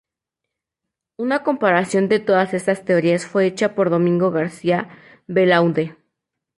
[1.15, 4.89] Una comparación de todas estas teorías fue hecha por Domingo García
[5.27, 5.95] Belaunde.